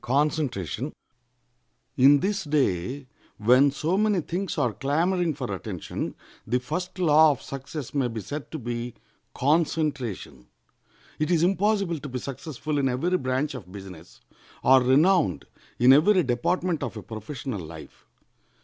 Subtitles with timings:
[1.95, 3.05] ]In this day,
[3.37, 6.15] when so many things are clamoring for attention,
[6.47, 8.95] the first law of success may be said to be
[9.35, 10.47] concentration.
[11.19, 14.21] It is impossible to be successful in every branch of business,
[14.63, 15.45] or renowned
[15.77, 18.07] in every department of a professional life.